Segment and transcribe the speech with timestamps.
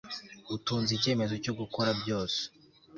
[0.55, 2.41] utunze icyemezo cyo gukora byose